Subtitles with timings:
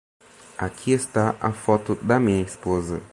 [0.57, 3.03] Aqui está a foto da minha esposa.